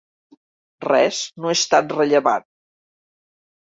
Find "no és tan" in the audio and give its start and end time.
1.45-1.93